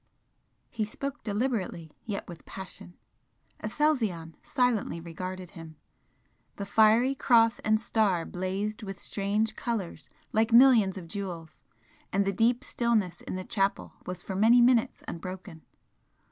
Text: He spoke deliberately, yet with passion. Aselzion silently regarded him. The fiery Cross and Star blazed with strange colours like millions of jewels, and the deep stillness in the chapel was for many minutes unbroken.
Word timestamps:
He 0.71 0.83
spoke 0.83 1.21
deliberately, 1.21 1.91
yet 2.05 2.27
with 2.27 2.43
passion. 2.43 2.95
Aselzion 3.63 4.33
silently 4.41 4.99
regarded 4.99 5.51
him. 5.51 5.75
The 6.55 6.65
fiery 6.65 7.13
Cross 7.13 7.59
and 7.59 7.79
Star 7.79 8.25
blazed 8.25 8.81
with 8.81 8.99
strange 8.99 9.55
colours 9.55 10.09
like 10.31 10.51
millions 10.51 10.97
of 10.97 11.07
jewels, 11.07 11.61
and 12.11 12.25
the 12.25 12.33
deep 12.33 12.63
stillness 12.63 13.21
in 13.21 13.35
the 13.35 13.43
chapel 13.45 13.93
was 14.07 14.23
for 14.23 14.35
many 14.35 14.59
minutes 14.59 15.03
unbroken. 15.07 15.61